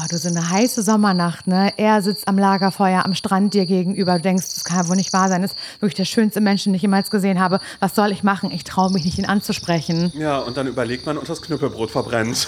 [0.00, 1.72] Oh, du so eine heiße Sommernacht, ne?
[1.76, 4.14] Er sitzt am Lagerfeuer am Strand dir gegenüber.
[4.14, 5.42] Du denkst, das kann ja wohl nicht wahr sein.
[5.42, 7.58] Das ist wirklich der schönste Mensch, den ich jemals gesehen habe.
[7.80, 8.52] Was soll ich machen?
[8.52, 10.12] Ich traue mich nicht, ihn anzusprechen.
[10.16, 12.46] Ja, und dann überlegt man und das Knüppelbrot verbrennt.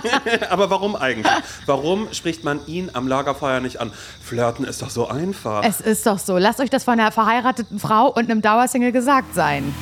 [0.50, 1.32] Aber warum eigentlich?
[1.66, 3.92] Warum spricht man ihn am Lagerfeuer nicht an?
[4.20, 5.62] Flirten ist doch so einfach.
[5.62, 6.36] Es ist doch so.
[6.36, 9.72] Lasst euch das von einer verheirateten Frau und einem Dauersingle gesagt sein.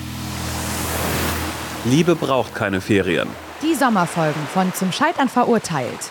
[1.86, 3.28] Liebe braucht keine Ferien.
[3.62, 6.10] Die Sommerfolgen von Zum Scheitern verurteilt.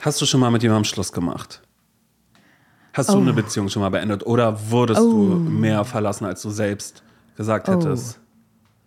[0.00, 1.60] Hast du schon mal mit jemandem Schluss gemacht?
[2.92, 3.20] Hast du Oh.
[3.20, 4.26] eine Beziehung schon mal beendet?
[4.26, 5.04] Oder wurdest du
[5.36, 7.02] mehr verlassen, als du selbst
[7.36, 8.18] gesagt hättest?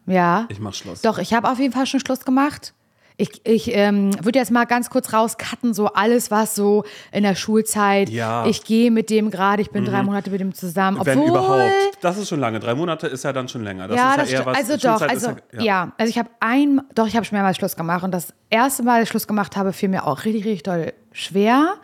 [0.05, 0.45] Ja.
[0.49, 1.01] Ich mach Schluss.
[1.01, 2.73] Doch, ich habe auf jeden Fall schon Schluss gemacht.
[3.15, 7.35] Ich, ich ähm, würde jetzt mal ganz kurz rauscutten, so alles, was so in der
[7.35, 8.09] Schulzeit.
[8.09, 8.47] Ja.
[8.47, 10.99] Ich gehe mit dem gerade, ich bin drei Monate mit dem zusammen.
[11.03, 11.71] Wenn obwohl, überhaupt.
[12.01, 12.59] Das ist schon lange.
[12.59, 13.87] Drei Monate ist ja dann schon länger.
[13.87, 14.57] Das ja, ist das ja eher sti- was.
[14.57, 17.75] also doch, also ja, ja, also ich habe ein, doch, ich habe schon mehrmals Schluss
[17.75, 20.63] gemacht und das erste Mal, dass ich Schluss gemacht habe, fiel mir auch richtig, richtig
[20.63, 21.75] doll schwer,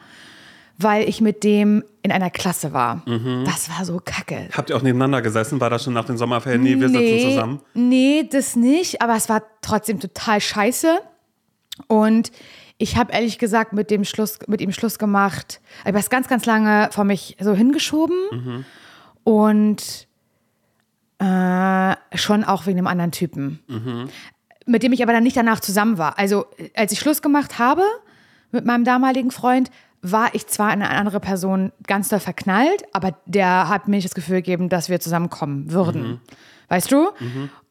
[0.77, 3.03] weil ich mit dem in einer Klasse war.
[3.05, 3.43] Mhm.
[3.45, 4.49] Das war so kacke.
[4.53, 5.59] Habt ihr auch nebeneinander gesessen?
[5.59, 6.61] War das schon nach den Sommerferien?
[6.63, 7.61] Nee, wir sitzen zusammen.
[7.73, 10.99] Nee, das nicht, aber es war trotzdem total scheiße.
[11.87, 12.31] Und
[12.77, 15.59] ich habe ehrlich gesagt mit dem Schluss, mit ihm Schluss gemacht.
[15.81, 18.15] Ich habe das ganz, ganz lange vor mich so hingeschoben.
[18.31, 18.65] Mhm.
[19.25, 20.07] Und
[21.19, 23.59] äh, schon auch wegen einem anderen Typen.
[23.67, 24.09] Mhm.
[24.65, 26.17] Mit dem ich aber dann nicht danach zusammen war.
[26.17, 27.83] Also, als ich Schluss gemacht habe
[28.51, 29.69] mit meinem damaligen Freund,
[30.01, 34.05] war ich zwar in eine andere Person ganz doll verknallt, aber der hat mir nicht
[34.05, 36.01] das Gefühl gegeben, dass wir zusammenkommen würden.
[36.01, 36.19] Mhm.
[36.69, 37.09] Weißt du?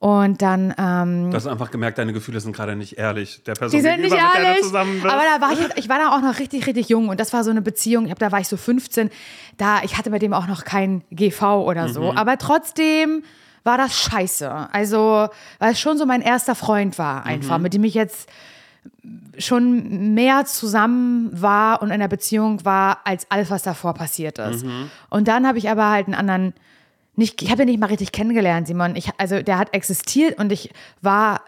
[0.00, 3.44] Und dann, ähm, Du hast einfach gemerkt, deine Gefühle sind gerade nicht ehrlich.
[3.44, 4.64] Der Person die sind nicht ehrlich.
[4.74, 7.44] Aber da war ich, ich war da auch noch richtig, richtig jung und das war
[7.44, 8.06] so eine Beziehung.
[8.06, 9.08] Ich hab, da war ich so 15.
[9.56, 12.10] Da, ich hatte bei dem auch noch kein GV oder so.
[12.10, 12.18] Mhm.
[12.18, 13.22] Aber trotzdem
[13.62, 14.50] war das scheiße.
[14.72, 15.28] Also,
[15.60, 17.62] weil es schon so mein erster Freund war, einfach, Mhm.
[17.62, 18.28] mit dem ich jetzt
[19.38, 24.64] schon mehr zusammen war und in einer Beziehung war, als alles, was davor passiert ist.
[24.64, 24.90] Mhm.
[25.10, 26.54] Und dann habe ich aber halt einen anderen,
[27.14, 28.96] nicht, ich habe ihn nicht mal richtig kennengelernt, Simon.
[28.96, 30.70] Ich, also der hat existiert und ich
[31.00, 31.42] war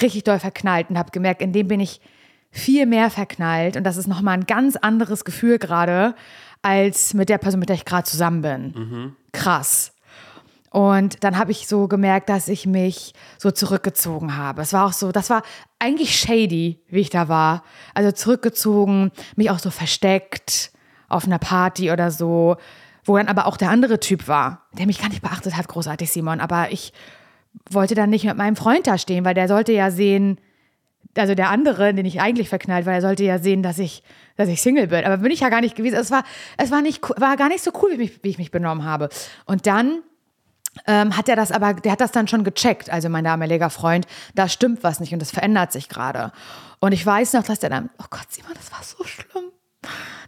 [0.00, 2.00] richtig doll verknallt und habe gemerkt, in dem bin ich
[2.50, 6.14] viel mehr verknallt und das ist nochmal ein ganz anderes Gefühl gerade,
[6.62, 8.72] als mit der Person, mit der ich gerade zusammen bin.
[9.32, 9.93] Krass.
[10.74, 14.62] Und dann habe ich so gemerkt, dass ich mich so zurückgezogen habe.
[14.62, 15.44] Es war auch so, das war
[15.78, 17.62] eigentlich shady, wie ich da war.
[17.94, 20.72] Also zurückgezogen, mich auch so versteckt
[21.08, 22.56] auf einer Party oder so,
[23.04, 26.10] wo dann aber auch der andere Typ war, der mich gar nicht beachtet hat, großartig
[26.10, 26.40] Simon.
[26.40, 26.92] Aber ich
[27.70, 30.40] wollte dann nicht mit meinem Freund da stehen, weil der sollte ja sehen,
[31.16, 34.02] also der andere, den ich eigentlich verknallt war, der sollte ja sehen, dass ich,
[34.34, 35.04] dass ich Single bin.
[35.04, 35.94] Aber bin ich ja gar nicht gewesen.
[35.94, 36.24] Es war,
[36.56, 39.08] es war nicht, war gar nicht so cool, wie, mich, wie ich mich benommen habe.
[39.46, 40.02] Und dann
[40.86, 44.06] ähm, hat er das aber, der hat das dann schon gecheckt, also mein damaliger Freund,
[44.34, 46.32] da stimmt was nicht und das verändert sich gerade.
[46.80, 49.44] Und ich weiß noch, dass der dann, oh Gott, Simon, das war so schlimm,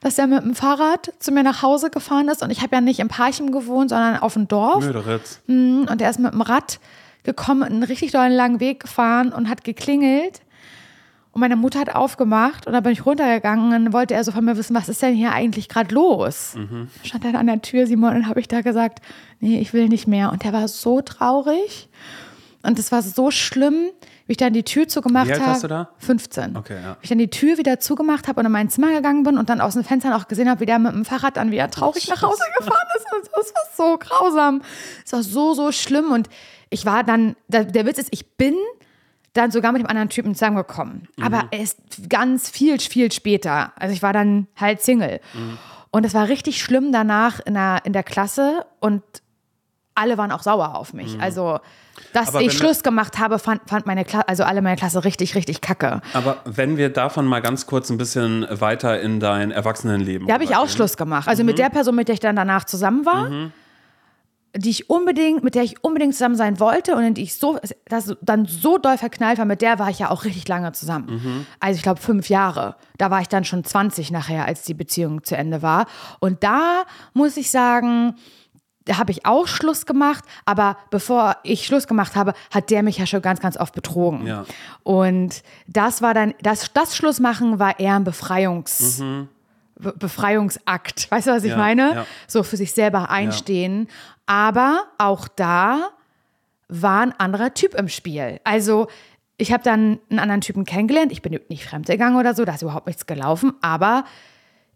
[0.01, 2.81] dass er mit dem Fahrrad zu mir nach Hause gefahren ist und ich habe ja
[2.81, 4.85] nicht im Parchim gewohnt, sondern auf dem Dorf.
[4.85, 5.41] Möderitz.
[5.47, 6.79] Und er ist mit dem Rad
[7.25, 10.41] gekommen, einen richtig dollen langen Weg gefahren und hat geklingelt.
[11.37, 14.33] Und meine Mutter hat aufgemacht und dann bin ich runtergegangen und dann wollte er so
[14.33, 16.57] von mir wissen, was ist denn hier eigentlich gerade los?
[17.05, 19.01] Stand dann an der Tür, Simon, und habe ich da gesagt,
[19.41, 20.33] nee, ich will nicht mehr.
[20.33, 21.91] Und der war so traurig
[22.63, 23.75] und es war so schlimm,
[24.27, 25.51] wie ich dann die Tür zugemacht Wie alt habe.
[25.51, 25.91] warst du da?
[25.99, 26.57] 15.
[26.57, 26.93] Okay, ja.
[26.95, 29.51] Wie ich dann die Tür wieder zugemacht habe und in mein Zimmer gegangen bin und
[29.51, 32.09] dann aus den Fenstern auch gesehen habe, wie der mit dem Fahrrad dann wieder traurig
[32.09, 33.07] nach Hause gefahren ist.
[33.15, 34.63] Und Das war so grausam.
[35.05, 36.13] Es war so, so schlimm.
[36.13, 36.31] Und
[36.71, 38.55] ich war dann, der Witz ist, ich bin
[39.37, 41.09] dann sogar mit dem anderen Typen zusammengekommen.
[41.23, 43.73] Aber erst ganz viel, viel später.
[43.77, 45.21] Also ich war dann halt Single.
[45.91, 49.03] Und es war richtig schlimm danach in der, in der Klasse und
[49.95, 51.19] alle waren auch sauer auf mich.
[51.21, 51.59] Also,
[52.13, 55.35] dass Aber ich Schluss gemacht habe, fand, fand meine Klasse, also alle meine Klasse richtig,
[55.35, 56.03] richtig kacke.
[56.13, 60.45] Aber wenn wir davon mal ganz kurz ein bisschen weiter in dein Erwachsenenleben Da habe
[60.45, 60.69] ich auch.
[60.69, 61.29] Schluss gemacht.
[61.29, 61.47] Also Mhm.
[61.47, 63.31] mit der Person, mit der ich dann danach zusammen war,
[64.57, 67.59] die ich unbedingt, mit der ich unbedingt zusammen sein wollte und in die ich so,
[67.87, 71.07] das dann so doll verknallt war, mit der war ich ja auch richtig lange zusammen.
[71.23, 71.47] Mhm.
[71.61, 72.77] Also ich glaube fünf Jahre.
[72.99, 75.87] Da war ich dann schon 20 nachher, als die Beziehung zu Ende war.
[76.21, 78.15] Und da muss ich sagen,
[78.87, 82.99] da habe ich auch Schluss gemacht, aber bevor ich Schluss gemacht habe, hat der mich
[82.99, 84.27] ja schon ganz, ganz oft betrogen.
[84.27, 84.47] Ja.
[84.85, 89.29] Und das war dann, das, das Schlussmachen war eher ein Befreiungs, Be
[89.79, 91.11] Befreiungsakt.
[91.11, 91.95] Weißt du, was ich Ja, meine?
[91.95, 92.07] ja.
[92.27, 93.89] So für sich selber einstehen.
[94.27, 95.91] Aber auch da
[96.69, 98.41] war ein anderer Typ im Spiel.
[98.45, 98.89] Also
[99.39, 101.13] ich habe dann einen anderen Typen kennengelernt.
[101.13, 103.53] Ich bin nicht fremdgegangen oder so, da ist überhaupt nichts gelaufen.
[103.61, 104.05] Aber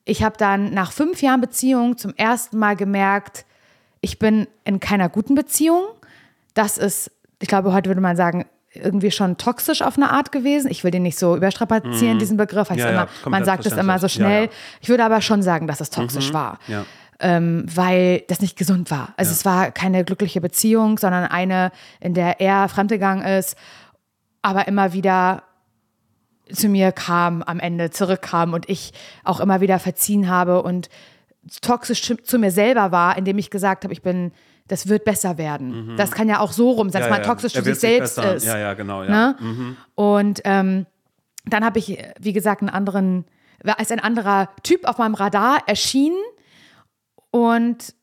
[0.04, 3.46] ich habe dann nach fünf Jahren Beziehung zum ersten Mal gemerkt,
[4.02, 5.84] ich bin in keiner guten Beziehung.
[6.54, 10.70] Das ist, ich glaube, heute würde man sagen, irgendwie schon toxisch auf eine Art gewesen.
[10.70, 12.70] Ich will den nicht so überstrapazieren, diesen Begriff.
[12.70, 12.78] Mhm.
[12.78, 14.04] Ja, ja, immer, komplett man sagt es immer so.
[14.04, 14.44] Ja, schnell.
[14.44, 14.50] ja.
[14.80, 16.58] Ich würde aber schon sagen, dass es toxisch war.
[16.68, 16.84] Ja.
[17.18, 19.12] Ähm, weil das nicht gesund war.
[19.16, 21.70] Also es war keine glückliche Beziehung, sondern eine,
[22.00, 23.56] in der er fremdgegangen ist,
[24.40, 25.42] aber immer wieder
[26.50, 28.92] zu mir kam, am Ende zurückkam und ich
[29.22, 30.88] auch immer wieder verziehen habe und
[31.60, 34.32] toxisch zu mir selber war, indem ich gesagt habe, ich bin,
[34.70, 35.94] das wird besser werden.
[35.96, 37.12] Das kann ja auch so rum sein, dass Mhm.
[37.14, 37.34] Ja, man ja.
[37.34, 38.34] toxisch zu sich selbst besser.
[38.36, 38.44] ist.
[38.46, 39.02] Ja, ja, genau.
[39.04, 39.36] Ja.
[39.40, 39.68] Mhm.
[39.70, 39.76] Ne?
[39.94, 40.86] Und ähm,
[41.46, 43.24] dann habe ich, wie gesagt, einen anderen,
[43.64, 46.18] als ein anderer Typ auf meinem Radar erschienen
[47.30, 47.94] und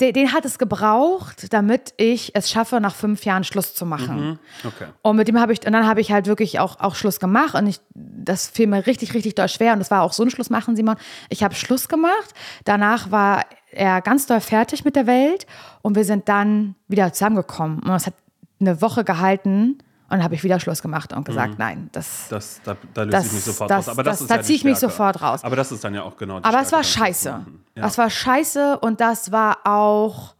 [0.00, 4.38] den, den hat es gebraucht, damit ich es schaffe, nach fünf Jahren Schluss zu machen.
[4.64, 4.86] Okay.
[5.02, 7.54] Und mit dem habe ich, und dann habe ich halt wirklich auch, auch Schluss gemacht.
[7.54, 9.74] Und ich, das fiel mir richtig, richtig doll schwer.
[9.74, 10.96] Und das war auch so ein Schluss machen, Simon.
[11.28, 12.32] Ich habe Schluss gemacht.
[12.64, 13.44] Danach war
[13.76, 15.46] er ganz doll fertig mit der Welt.
[15.82, 17.80] Und wir sind dann wieder zusammengekommen.
[17.80, 18.14] Und es hat
[18.60, 19.78] eine Woche gehalten.
[20.10, 22.26] Und dann habe ich wieder Schluss gemacht und gesagt, nein, das.
[22.28, 23.88] Das, da, da löse Das- ich mich sofort das- raus.
[23.88, 25.42] Aber das, das- ist da ja die zieh ich mich sofort raus.
[25.44, 27.28] Aber das ist dann ja auch genau die Aber es war scheiße.
[27.28, 27.82] Ja.
[27.82, 30.34] Das war scheiße und das war auch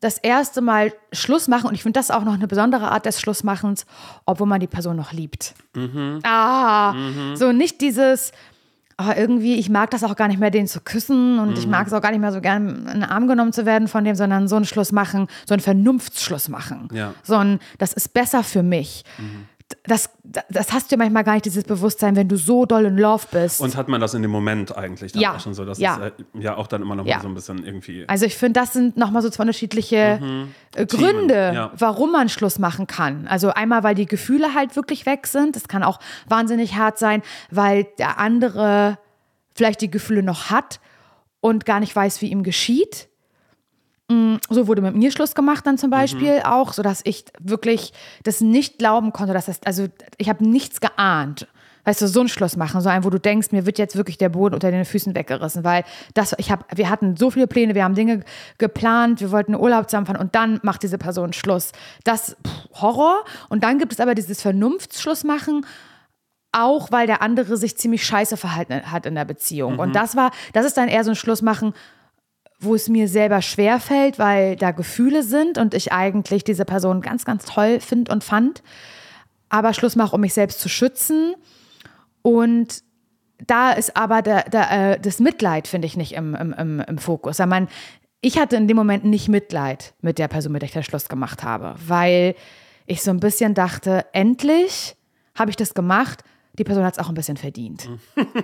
[0.00, 1.68] das erste Mal Schluss machen.
[1.68, 3.86] Und ich finde das auch noch eine besondere Art des Schlussmachens,
[4.26, 5.54] obwohl man die Person noch liebt.
[5.74, 6.20] Mhm.
[6.24, 6.94] Ah,
[7.34, 8.32] so nicht dieses,
[8.96, 11.56] aber irgendwie, ich mag das auch gar nicht mehr, den zu küssen und Mhm.
[11.56, 13.88] ich mag es auch gar nicht mehr so gern, in den Arm genommen zu werden
[13.88, 16.88] von dem, sondern so einen Schluss machen, so einen Vernunftsschluss machen.
[16.92, 17.14] Ja.
[17.22, 19.04] So ein, das ist besser für mich.
[19.82, 20.10] Das,
[20.48, 23.26] das hast du ja manchmal gar nicht, dieses Bewusstsein, wenn du so doll in Love
[23.30, 23.60] bist.
[23.60, 25.34] Und hat man das in dem Moment eigentlich dann Ja.
[25.34, 25.64] auch schon so?
[25.64, 25.96] Das Ja.
[25.96, 27.16] ist äh, ja auch dann immer noch Ja.
[27.16, 28.04] mal so ein bisschen irgendwie.
[28.08, 30.20] Also ich finde, das sind nochmal so zwei unterschiedliche
[30.76, 31.70] äh, Gründe, ja.
[31.76, 33.26] warum man Schluss machen kann.
[33.26, 35.56] Also einmal, weil die Gefühle halt wirklich weg sind.
[35.56, 35.98] Das kann auch
[36.28, 38.98] wahnsinnig hart sein, weil der andere
[39.54, 40.80] vielleicht die Gefühle noch hat
[41.40, 43.08] und gar nicht weiß, wie ihm geschieht.
[44.08, 47.92] Mm, So wurde mit mir Schluss gemacht dann zum Beispiel auch, sodass ich wirklich
[48.22, 49.86] das nicht glauben konnte, dass das, also
[50.18, 51.46] ich habe nichts geahnt.
[51.86, 54.16] Weißt du, so einen Schluss machen, so einen, wo du denkst, mir wird jetzt wirklich
[54.16, 55.84] der Boden unter den Füßen weggerissen, weil
[56.14, 58.20] das, ich habe, wir hatten so viele Pläne, wir haben Dinge
[58.56, 61.72] geplant, wir wollten Urlaub zusammenfahren und dann macht diese Person Schluss.
[62.04, 63.24] Das pff, Horror.
[63.50, 65.66] Und dann gibt es aber dieses Vernunftsschluss machen,
[66.52, 69.78] auch weil der andere sich ziemlich scheiße verhalten hat in der Beziehung.
[69.78, 71.74] Und das war, das ist dann eher so ein Schluss machen,
[72.64, 77.00] wo es mir selber schwer fällt, weil da Gefühle sind und ich eigentlich diese Person
[77.00, 78.62] ganz, ganz toll finde und fand.
[79.48, 81.34] Aber Schluss mache, um mich selbst zu schützen.
[82.22, 82.82] Und
[83.46, 87.38] da ist aber der, der, äh, das Mitleid, finde ich, nicht im, im, im, Fokus.
[87.38, 87.68] Ich, meine,
[88.20, 91.08] ich hatte in dem Moment nicht Mitleid mit der Person, mit der ich den Schluss
[91.08, 92.34] gemacht habe, weil
[92.86, 94.96] ich so ein bisschen dachte, endlich
[95.34, 96.24] habe ich das gemacht.
[96.58, 97.88] Die Person hat es auch ein bisschen verdient.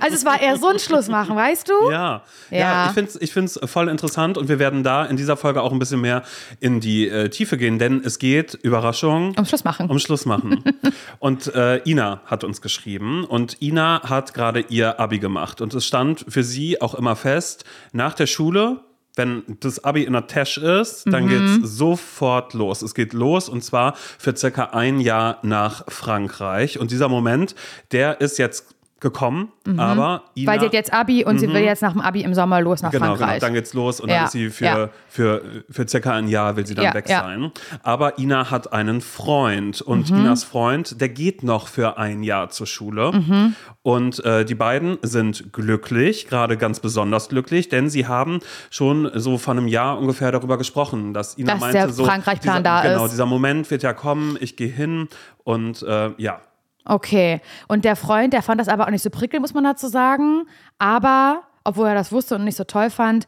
[0.00, 1.90] Also es war eher so ein Schluss machen, weißt du?
[1.90, 2.58] Ja, ja.
[2.58, 2.86] Ja.
[2.88, 5.72] ich finde es ich find's voll interessant und wir werden da in dieser Folge auch
[5.72, 6.22] ein bisschen mehr
[6.58, 9.88] in die äh, Tiefe gehen, denn es geht, Überraschung, Um Schluss machen.
[9.88, 10.64] um Schluss machen.
[11.20, 15.86] und äh, Ina hat uns geschrieben und Ina hat gerade ihr Abi gemacht und es
[15.86, 18.80] stand für sie auch immer fest, nach der Schule,
[19.20, 21.28] wenn das Abi in der Tasche ist, dann Mhm.
[21.28, 22.81] geht's sofort los.
[22.82, 26.78] Es geht los und zwar für circa ein Jahr nach Frankreich.
[26.78, 27.55] Und dieser Moment,
[27.93, 28.64] der ist jetzt
[29.00, 29.49] gekommen,
[29.79, 30.47] aber Ina, Mhm.
[30.47, 32.82] Weil sie hat jetzt Abi und sie will jetzt nach dem Abi im Sommer los
[32.82, 33.41] nach Genau, genau, Frankreich.
[33.41, 34.88] dann geht's los und Ja, dann ist sie für, ja.
[35.08, 37.50] für, für circa ein Jahr will sie dann Ja, weg sein.
[37.82, 40.19] Aber Ina hat einen Freund und Mhm.
[40.20, 43.12] Inas Freund, der geht noch für ein Jahr zur Schule.
[43.12, 43.55] Mhm.
[43.82, 49.39] Und äh, die beiden sind glücklich, gerade ganz besonders glücklich, denn sie haben schon so
[49.39, 52.82] vor einem Jahr ungefähr darüber gesprochen, dass Ina Dass meinte, der so, Frankreich-Plan dieser, da
[52.82, 53.13] Genau, ist.
[53.13, 55.08] dieser Moment wird ja kommen, ich gehe hin
[55.43, 56.41] und äh, ja.
[56.84, 57.41] Okay.
[57.69, 60.44] Und der Freund, der fand das aber auch nicht so prickelnd, muss man dazu sagen.
[60.79, 63.27] Aber, obwohl er das wusste und nicht so toll fand,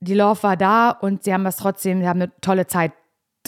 [0.00, 2.92] die Love war da und sie haben das trotzdem, sie haben eine tolle Zeit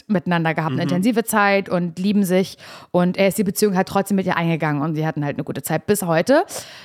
[0.06, 0.80] miteinander gehabt, Mhm.
[0.80, 2.56] eine intensive Zeit und lieben sich.
[2.92, 5.44] Und er ist die Beziehung halt trotzdem mit ihr eingegangen und sie hatten halt eine
[5.44, 6.44] gute Zeit bis heute.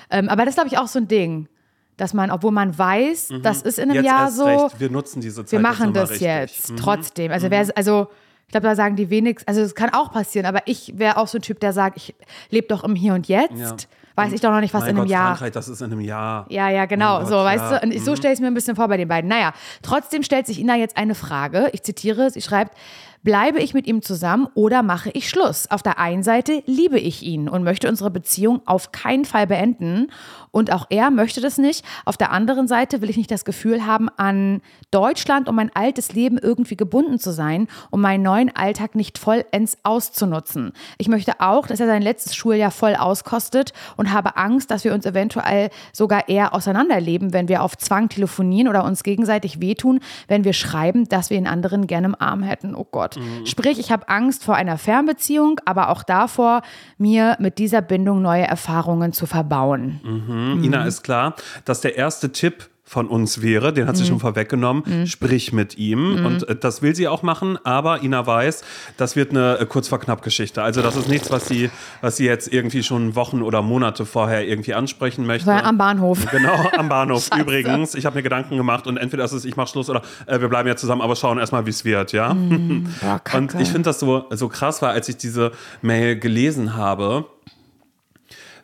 [0.10, 1.48] Ähm, aber das ist, glaube ich, auch so ein Ding,
[1.96, 4.06] dass man, obwohl man weiß, das ist in einem Mhm.
[4.06, 6.28] Jetzt Jahr so, recht, wir nutzen diese Zeit wir machen das richtig.
[6.28, 6.34] Mhm.
[6.40, 7.32] jetzt trotzdem.
[7.32, 8.08] Also, wer, also
[8.48, 11.28] ich glaube, da sagen die wenigsten, also es kann auch passieren, aber ich wäre auch
[11.28, 12.14] so ein Typ, der sagt, ich
[12.50, 13.58] lebe doch im Hier und Jetzt.
[13.58, 13.76] Ja.
[14.16, 15.30] Weiß ich doch noch nicht, was in einem Gott, Jahr.
[15.30, 16.46] Frankreich, das ist in einem Jahr.
[16.50, 17.18] Ja, ja, genau.
[17.18, 17.80] Mein so, Gott, weißt ja.
[17.80, 17.86] du?
[17.86, 19.28] Und ich, so stelle ich es mir ein bisschen vor bei den beiden.
[19.28, 21.70] Naja, trotzdem stellt sich Ina jetzt eine Frage.
[21.74, 22.78] Ich zitiere, sie schreibt,
[23.24, 25.70] bleibe ich mit ihm zusammen oder mache ich Schluss?
[25.72, 30.12] Auf der einen Seite liebe ich ihn und möchte unsere Beziehung auf keinen Fall beenden.
[30.52, 31.84] Und auch er möchte das nicht.
[32.06, 34.62] Auf der anderen Seite will ich nicht das Gefühl haben, an
[34.92, 39.78] Deutschland und mein altes Leben irgendwie gebunden zu sein, um meinen neuen Alltag nicht vollends
[39.82, 40.74] auszunutzen.
[41.00, 44.94] Ich möchte auch, dass er sein letztes Schuljahr voll auskostet und habe Angst, dass wir
[44.94, 50.44] uns eventuell sogar eher auseinanderleben, wenn wir auf Zwang telefonieren oder uns gegenseitig wehtun, wenn
[50.44, 52.76] wir schreiben, dass wir den anderen gerne im Arm hätten.
[52.76, 53.13] Oh Gott.
[53.14, 53.48] Sofort.
[53.48, 56.62] Sprich, ich habe Angst vor einer Fernbeziehung, aber auch davor,
[56.98, 60.00] mir mit dieser Bindung neue Erfahrungen zu verbauen.
[60.04, 60.64] Mhm.
[60.64, 65.08] Ina ist klar, dass der erste Tipp von uns wäre, den hat sie schon vorweggenommen,
[65.08, 66.26] sprich mit ihm.
[66.26, 68.64] Und äh, das will sie auch machen, aber Ina weiß,
[68.98, 70.62] das wird eine äh, kurz vor knapp Geschichte.
[70.62, 71.72] Also das ist nichts, was sie,
[72.02, 75.48] was sie jetzt irgendwie schon Wochen oder Monate vorher irgendwie ansprechen möchte.
[75.48, 76.26] War am Bahnhof.
[76.30, 77.96] Genau, am Bahnhof übrigens.
[77.96, 80.50] Ich habe mir Gedanken gemacht und entweder ist es, ich mache Schluss oder äh, wir
[80.50, 82.34] bleiben ja zusammen, aber schauen erstmal, wie es wird, ja.
[83.02, 83.38] Boah, Kacke.
[83.38, 87.26] Und ich finde das so, so krass, weil als ich diese Mail gelesen habe,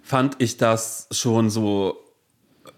[0.04, 1.98] fand ich das schon so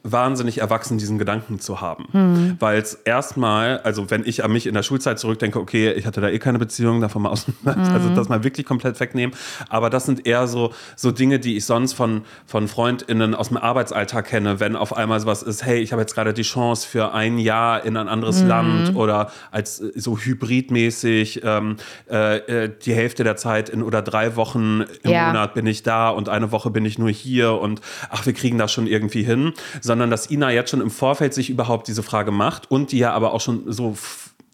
[0.03, 2.07] wahnsinnig erwachsen, diesen Gedanken zu haben.
[2.11, 2.55] Hm.
[2.59, 6.21] Weil es erstmal, also wenn ich an mich in der Schulzeit zurückdenke, okay, ich hatte
[6.21, 8.15] da eh keine Beziehung, davon mal aus, also Hm.
[8.15, 9.35] das mal wirklich komplett wegnehmen.
[9.69, 13.57] Aber das sind eher so, so Dinge, die ich sonst von, von FreundInnen aus dem
[13.57, 17.13] Arbeitsalltag kenne, wenn auf einmal sowas ist, hey, ich habe jetzt gerade die Chance für
[17.13, 21.77] ein Jahr in ein anderes Land oder als äh, so hybridmäßig ähm,
[22.09, 25.27] äh, äh, die Hälfte der Zeit in oder drei Wochen im Ja.
[25.27, 28.57] Monat bin ich da und eine Woche bin ich nur hier und ach, wir kriegen
[28.57, 29.53] das schon irgendwie hin,
[29.91, 33.11] sondern dass Ina jetzt schon im Vorfeld sich überhaupt diese Frage macht und die ja
[33.13, 33.95] aber auch schon so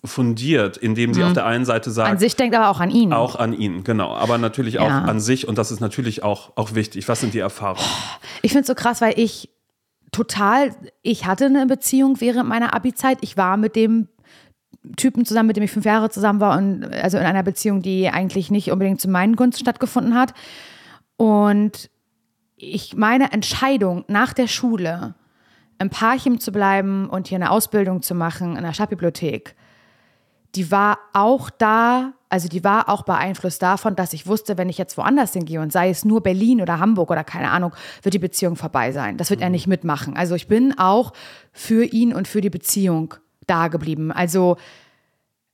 [0.06, 3.14] fundiert, indem sie auf der einen Seite sagt, An sich denkt aber auch an ihn.
[3.14, 5.02] auch an ihn, genau, aber natürlich auch Ja.
[5.02, 7.08] an sich und das ist natürlich auch, auch wichtig.
[7.08, 7.82] Was sind die Erfahrungen?
[8.42, 9.50] Ich finde es so krass, weil ich
[10.12, 13.18] total, ich hatte eine Beziehung während meiner Abi-Zeit.
[13.22, 14.08] Ich war mit dem
[14.96, 18.08] Typen zusammen, mit dem ich fünf Jahre zusammen war und also in einer Beziehung, die
[18.10, 20.34] eigentlich nicht unbedingt zu meinen Gunsten stattgefunden hat.
[21.18, 21.90] Und
[22.56, 25.16] ich meine Entscheidung nach der Schule
[25.80, 29.56] im Parchim zu bleiben und hier eine Ausbildung zu machen in der Stadtbibliothek,
[30.56, 34.78] die war auch da, also die war auch beeinflusst davon, dass ich wusste, wenn ich
[34.78, 38.20] jetzt woanders hingehe und sei es nur Berlin oder Hamburg oder keine Ahnung, wird die
[38.20, 39.18] Beziehung vorbei sein.
[39.18, 40.18] Das wird er nicht mitmachen.
[40.18, 41.14] Also ich bin auch
[41.52, 43.14] für ihn und für die Beziehung
[43.46, 44.12] da geblieben.
[44.12, 44.58] Also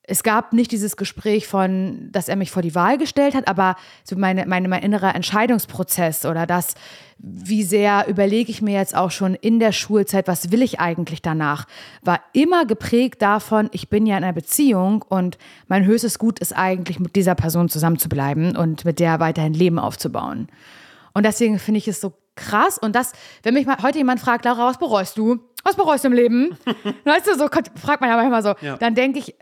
[0.05, 3.77] es gab nicht dieses Gespräch von, dass er mich vor die Wahl gestellt hat, aber
[4.03, 6.75] so meine, meine, mein innerer Entscheidungsprozess oder das,
[7.19, 11.21] wie sehr überlege ich mir jetzt auch schon in der Schulzeit, was will ich eigentlich
[11.21, 11.67] danach,
[12.01, 15.37] war immer geprägt davon, ich bin ja in einer Beziehung und
[15.69, 19.53] mein höchstes Gut ist eigentlich, mit dieser Person zusammen zu bleiben und mit der weiterhin
[19.53, 20.49] Leben aufzubauen.
[21.13, 22.77] Und deswegen finde ich es so krass.
[22.77, 25.39] Und das, wenn mich mal heute jemand fragt, Laura, was bereust du?
[25.63, 26.57] Was bereust du im Leben?
[27.05, 28.53] weißt du, so fragt man ja manchmal so.
[28.61, 28.77] Ja.
[28.77, 29.35] Dann denke ich,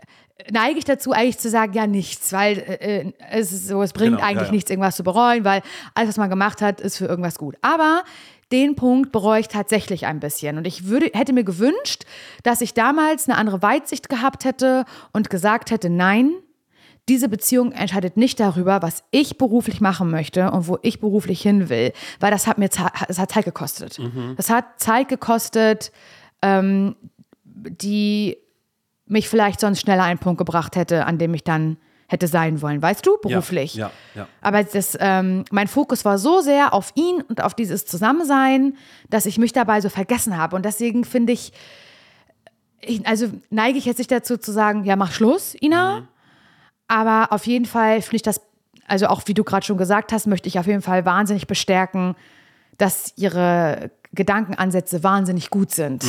[0.50, 4.12] neige ich dazu eigentlich zu sagen, ja, nichts, weil äh, es ist so, es bringt
[4.12, 4.52] Genau, ja, eigentlich ja.
[4.52, 5.62] nichts, irgendwas zu bereuen, weil
[5.94, 7.56] alles, was man gemacht hat, ist für irgendwas gut.
[7.62, 8.02] Aber
[8.50, 10.58] den Punkt bereue ich tatsächlich ein bisschen.
[10.58, 12.04] Und ich würde, hätte mir gewünscht,
[12.42, 16.32] dass ich damals eine andere Weitsicht gehabt hätte und gesagt hätte, nein,
[17.08, 21.68] diese Beziehung entscheidet nicht darüber, was ich beruflich machen möchte und wo ich beruflich hin
[21.68, 23.98] will, weil das hat mir das hat Zeit gekostet.
[24.36, 25.90] Das hat Zeit gekostet,
[26.42, 26.94] ähm,
[27.44, 28.36] die
[29.06, 31.76] mich vielleicht sonst schneller einen Punkt gebracht hätte, an dem ich dann
[32.12, 33.74] hätte sein wollen, weißt du, beruflich.
[33.74, 34.28] Ja, ja.
[34.42, 38.76] Aber das, ähm, mein Fokus war so sehr auf ihn und auf dieses Zusammensein,
[39.08, 40.54] dass ich mich dabei so vergessen habe.
[40.54, 41.52] Und deswegen finde ich,
[42.82, 46.06] ich, also neige ich jetzt nicht dazu zu sagen, ja, mach Schluss, Ina.
[46.86, 48.42] Aber auf jeden Fall finde ich das,
[48.86, 52.14] also auch wie du gerade schon gesagt hast, möchte ich auf jeden Fall wahnsinnig bestärken,
[52.76, 56.04] dass ihre Gedankenansätze wahnsinnig gut sind.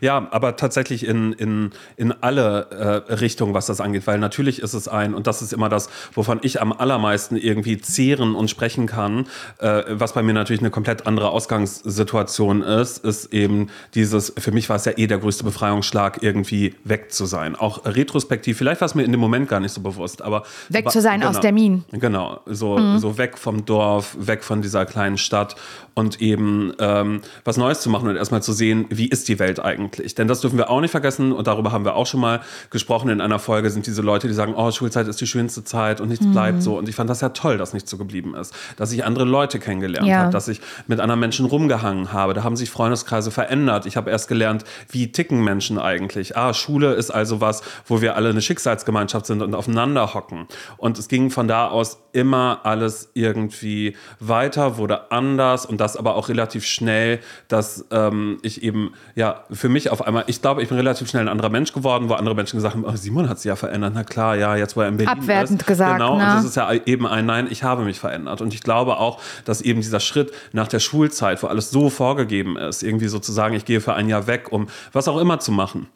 [0.00, 2.70] Ja, aber tatsächlich in, in, in alle
[3.08, 5.88] äh, Richtungen, was das angeht, weil natürlich ist es ein, und das ist immer das,
[6.12, 9.26] wovon ich am allermeisten irgendwie zehren und sprechen kann,
[9.58, 14.68] äh, was bei mir natürlich eine komplett andere Ausgangssituation ist, ist eben dieses, für mich
[14.68, 17.54] war es ja eh der größte Befreiungsschlag, irgendwie weg zu sein.
[17.54, 20.42] Auch retrospektiv, vielleicht war es mir in dem Moment gar nicht so bewusst, aber.
[20.68, 21.84] Weg zu sein aus der Mine.
[21.92, 25.54] Genau, so, so weg vom Dorf, weg von dieser kleinen Stadt
[25.94, 29.60] und eben ähm, was Neues zu machen und erstmal zu sehen, wie ist die Welt
[29.60, 30.14] eigentlich.
[30.14, 33.08] Denn das dürfen wir auch nicht vergessen und darüber haben wir auch schon mal gesprochen
[33.10, 36.08] in einer Folge, sind diese Leute, die sagen, oh, Schulzeit ist die schönste Zeit und
[36.08, 36.78] nichts bleibt so.
[36.78, 38.54] Und ich fand das ja toll, dass nichts so geblieben ist.
[38.76, 40.18] Dass ich andere Leute kennengelernt Ja.
[40.18, 42.34] habe, dass ich mit anderen Menschen rumgehangen habe.
[42.34, 43.86] Da haben sich Freundeskreise verändert.
[43.86, 46.36] Ich habe erst gelernt, wie ticken Menschen eigentlich.
[46.36, 50.46] Ah, Schule ist also was, wo wir alle eine Schicksalsgemeinschaft sind und aufeinander hocken.
[50.76, 56.14] Und es ging von da aus immer alles irgendwie weiter, wurde anders und das aber
[56.14, 57.09] auch relativ schnell,
[57.48, 61.22] dass ähm, ich eben, ja, für mich auf einmal, ich glaube, ich bin relativ schnell
[61.22, 63.92] ein anderer Mensch geworden, wo andere Menschen gesagt haben, oh, Simon hat sich ja verändert.
[63.94, 65.66] Na klar, ja, jetzt wo er in Berlin Abwertend ist.
[65.66, 66.24] gesagt, Genau, ne?
[66.24, 68.40] und das ist ja eben ein Nein, ich habe mich verändert.
[68.40, 72.56] Und ich glaube auch, dass eben dieser Schritt nach der Schulzeit, wo alles so vorgegeben
[72.56, 75.88] ist, irgendwie sozusagen, ich gehe für ein Jahr weg, um was auch immer zu machen.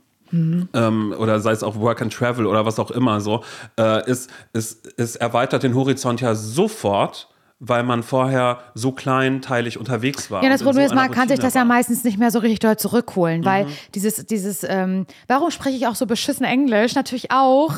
[0.75, 3.44] Ähm, oder sei es auch Work and Travel oder was auch immer so,
[3.78, 7.28] äh, ist, ist, ist erweitert den Horizont ja sofort
[7.61, 10.43] weil man vorher so kleinteilig unterwegs war.
[10.43, 12.59] Ja, das Problem so ist, man kann sich das ja meistens nicht mehr so richtig
[12.61, 13.69] doll zurückholen, weil Mhm.
[13.95, 16.95] dieses, dieses, ähm, warum spreche ich auch so beschissen Englisch?
[16.95, 17.77] Natürlich auch,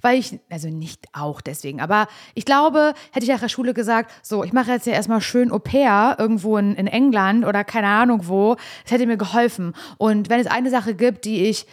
[0.00, 4.12] weil ich, also nicht auch deswegen, aber ich glaube, hätte ich nach der Schule gesagt,
[4.22, 7.88] so, ich mache jetzt ja erstmal schön Au pair irgendwo in, in England oder keine
[7.88, 9.74] Ahnung wo, das hätte mir geholfen.
[9.98, 11.66] Und wenn es eine Sache gibt, die ich,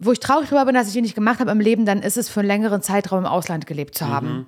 [0.00, 2.16] wo ich traurig darüber bin, dass ich die nicht gemacht habe im Leben, dann ist
[2.16, 4.28] es für einen längeren Zeitraum im Ausland gelebt zu haben.
[4.28, 4.46] Mhm.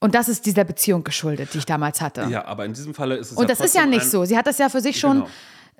[0.00, 2.26] Und das ist dieser Beziehung geschuldet, die ich damals hatte.
[2.30, 4.24] Ja, aber in diesem Falle ist es Und ja das ist ja nicht so.
[4.24, 5.30] Sie hat das ja für sich schon, Genau.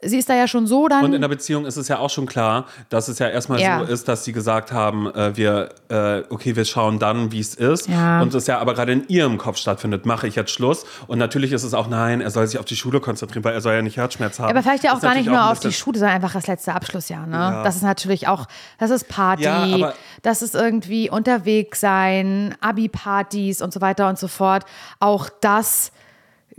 [0.03, 1.05] Sie ist da ja schon so dann.
[1.05, 3.79] Und in der Beziehung ist es ja auch schon klar, dass es ja erstmal Ja.
[3.81, 7.55] so ist, dass sie gesagt haben, äh, wir, äh, okay, wir schauen dann, wie es
[7.55, 7.89] ist.
[7.89, 8.23] Ja.
[8.23, 10.85] Und es ja aber gerade in ihrem Kopf stattfindet, mache ich jetzt Schluss.
[11.07, 13.61] Und natürlich ist es auch, nein, er soll sich auf die Schule konzentrieren, weil er
[13.61, 14.51] soll ja nicht Herzschmerz haben.
[14.51, 17.27] aber vielleicht ja auch gar nicht nur auf die Schule, sondern einfach das letzte Abschlussjahr.
[17.27, 17.37] Ne?
[17.37, 17.63] Ja.
[17.63, 18.47] Das ist natürlich auch,
[18.79, 19.85] das ist Party,
[20.23, 24.65] das ist irgendwie unterwegs sein, Abi-Partys und so weiter und so fort.
[25.01, 25.93] Auch das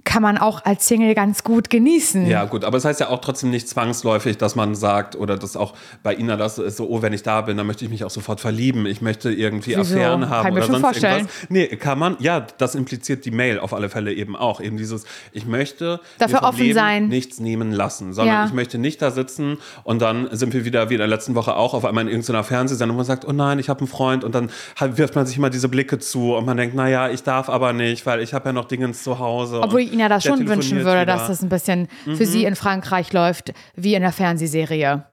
[0.10, 2.26] kann man auch als Single ganz gut genießen.
[2.26, 5.56] Ja, gut, aber es heißt ja auch trotzdem nicht zwangsläufig, dass man sagt, oder dass
[5.56, 8.04] auch bei Ina das ist so, oh, wenn ich da bin, dann möchte ich mich
[8.04, 8.88] auch sofort verlieben.
[8.88, 9.82] Ich möchte irgendwie Wieso?
[9.94, 11.14] Affären haben Kann oder schon sonst vorstellen.
[11.28, 11.50] irgendwas.
[11.50, 14.62] Nee, kann man, ja, das impliziert die Mail auf alle Fälle eben auch.
[14.62, 17.08] Eben dieses, ich möchte Dafür offen Leben sein.
[17.08, 18.46] nichts nehmen lassen, sondern Ja.
[18.48, 21.56] ich möchte nicht da sitzen und dann sind wir wieder, wie in der letzten Woche
[21.56, 24.24] auch, auf einmal in irgendeiner Fernsehsendung, wo man sagt, oh nein, ich habe einen Freund
[24.24, 24.50] und dann
[24.80, 28.08] wirft man sich immer diese Blicke zu und man denkt, naja, ich darf aber nicht,
[28.08, 29.62] weil ich habe ja noch Dingens zu Hause.
[29.62, 31.06] Obwohl Ihnen das schon wünschen würde, wieder.
[31.06, 32.16] dass das ein bisschen Mhm.
[32.16, 35.06] für Sie in Frankreich läuft, wie in der Fernsehserie.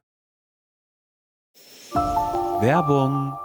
[2.61, 3.37] Werbung.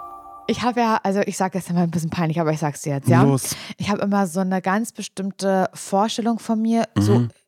[0.48, 2.94] Ich habe ja, also ich sage das immer ein bisschen peinlich, aber ich sag's dir
[2.94, 3.22] jetzt, ja.
[3.22, 3.54] Los.
[3.78, 7.30] Ich habe immer so eine ganz bestimmte Vorstellung von mir, so Mhm.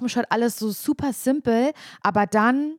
[0.00, 2.78] dem Shirt, alles so super simpel, aber dann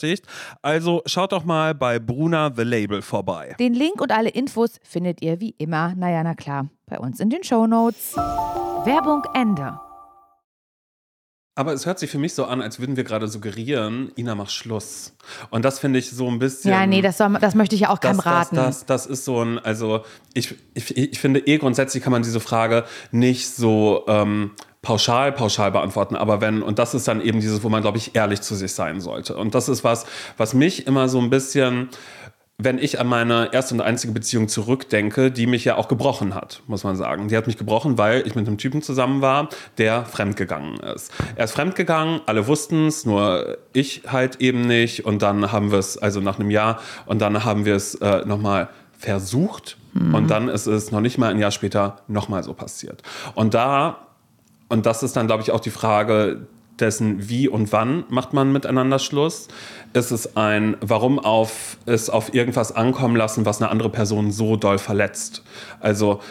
[0.61, 3.55] Also schaut doch mal bei Bruna The Label vorbei.
[3.59, 7.29] Den Link und alle Infos findet ihr wie immer, naja, na klar, bei uns in
[7.29, 8.15] den Shownotes.
[8.85, 9.79] Werbung Ende.
[11.53, 14.51] Aber es hört sich für mich so an, als würden wir gerade suggerieren, Ina macht
[14.51, 15.13] Schluss.
[15.49, 16.71] Und das finde ich so ein bisschen.
[16.71, 18.55] Ja, nee, das, soll, das möchte ich ja auch das, keinem das, raten.
[18.55, 22.39] das, das ist so ein, also ich, ich, ich finde eh grundsätzlich kann man diese
[22.39, 27.63] Frage nicht so ähm, pauschal, pauschal beantworten, aber wenn, und das ist dann eben dieses,
[27.63, 29.37] wo man, glaube ich, ehrlich zu sich sein sollte.
[29.37, 30.05] Und das ist was,
[30.37, 31.89] was mich immer so ein bisschen
[32.63, 36.61] wenn ich an meine erste und einzige Beziehung zurückdenke, die mich ja auch gebrochen hat,
[36.67, 37.27] muss man sagen.
[37.27, 41.11] Die hat mich gebrochen, weil ich mit einem Typen zusammen war, der fremdgegangen ist.
[41.35, 45.05] Er ist fremdgegangen, alle wussten es, nur ich halt eben nicht.
[45.05, 48.25] Und dann haben wir es, also nach einem Jahr, und dann haben wir es äh,
[48.25, 49.77] nochmal versucht.
[49.93, 50.13] Mhm.
[50.13, 53.01] Und dann ist es noch nicht mal ein Jahr später nochmal so passiert.
[53.33, 54.07] Und da,
[54.71, 56.47] und das ist dann, glaube ich, auch die Frage,
[56.79, 59.47] dessen, wie und wann macht man miteinander Schluss?
[59.93, 64.55] Ist es ein, warum auf, es auf irgendwas ankommen lassen, was eine andere Person so
[64.55, 65.43] doll verletzt?
[65.79, 66.21] Also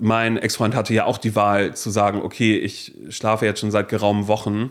[0.00, 3.88] mein Ex-Freund hatte ja auch die Wahl zu sagen, okay, ich schlafe jetzt schon seit
[3.88, 4.70] geraumen Wochen.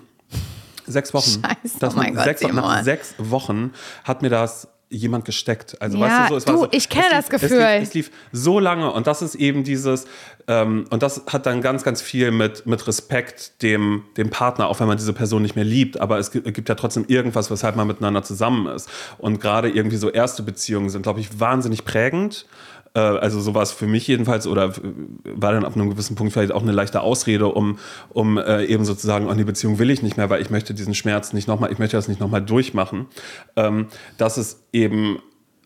[0.85, 1.41] Sechs Wochen.
[1.41, 3.71] Scheiße, das oh mein Gott, sechs, nach sechs Wochen
[4.03, 5.81] hat mir das jemand gesteckt.
[5.81, 7.59] Also ja, weißt du, so, es du, war so, ich kenne das Gefühl.
[7.59, 10.05] Es lief, es lief, so lange und das ist eben dieses
[10.47, 14.79] ähm, und das hat dann ganz, ganz viel mit mit Respekt dem dem Partner, auch
[14.79, 17.75] wenn man diese Person nicht mehr liebt, aber es gibt, gibt ja trotzdem irgendwas, weshalb
[17.75, 18.89] man miteinander zusammen ist.
[19.17, 22.45] Und gerade irgendwie so erste Beziehungen sind, glaube ich, wahnsinnig prägend
[22.99, 24.73] also so war es für mich jedenfalls oder
[25.23, 27.77] war dann ab einem gewissen Punkt vielleicht auch eine leichte Ausrede, um,
[28.09, 30.95] um äh, eben sozusagen, oh, die Beziehung will ich nicht mehr, weil ich möchte diesen
[30.95, 33.07] Schmerz nicht nochmal, ich möchte das nicht nochmal durchmachen.
[33.55, 35.19] Ähm, dass es eben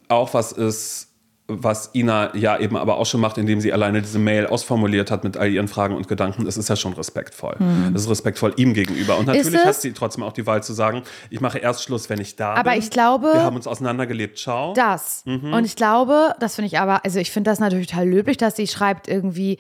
[0.10, 1.13] auch was ist,
[1.48, 5.26] was Ina ja eben aber auch schon macht, indem sie alleine diese Mail ausformuliert hat
[5.26, 7.56] mit all ihren Fragen und Gedanken, das ist ja schon respektvoll.
[7.60, 7.94] Mhm.
[7.94, 9.18] Das ist respektvoll ihm gegenüber.
[9.18, 12.22] Und natürlich hat sie trotzdem auch die Wahl zu sagen, ich mache erst Schluss, wenn
[12.22, 12.72] ich da aber bin.
[12.72, 13.32] Aber ich glaube.
[13.34, 14.74] Wir haben uns auseinandergelebt, ciao.
[14.74, 15.24] Das.
[15.26, 15.54] Mhm.
[15.54, 18.56] Und ich glaube, das finde ich aber, also ich finde das natürlich total löblich, dass
[18.56, 19.60] sie schreibt irgendwie,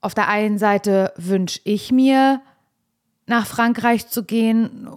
[0.00, 2.40] auf der einen Seite wünsche ich mir,
[3.26, 4.88] nach Frankreich zu gehen,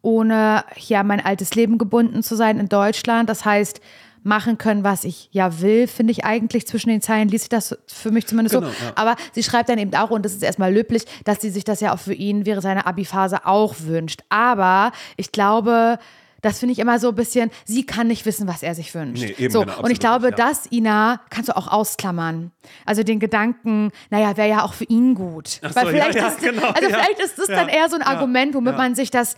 [0.00, 3.28] ohne hier mein altes Leben gebunden zu sein in Deutschland.
[3.28, 3.82] Das heißt,
[4.28, 7.76] machen können, was ich ja will, finde ich eigentlich zwischen den Zeilen, liest sich das
[7.86, 8.72] für mich zumindest genau, so.
[8.84, 8.92] Ja.
[8.94, 11.80] Aber sie schreibt dann eben auch, und das ist erstmal löblich, dass sie sich das
[11.80, 14.20] ja auch für ihn während seiner Abi-Phase auch wünscht.
[14.28, 15.98] Aber ich glaube,
[16.42, 19.24] das finde ich immer so ein bisschen, sie kann nicht wissen, was er sich wünscht.
[19.24, 20.36] Nee, eben, so, genau, und ich glaube, ja.
[20.36, 22.52] das, Ina, kannst du auch ausklammern.
[22.84, 25.58] Also den Gedanken, naja, wäre ja auch für ihn gut.
[25.62, 28.02] Ach Weil so, vielleicht, ja, ist, genau, also vielleicht ist das dann eher so ein
[28.02, 29.36] Argument, womit man sich das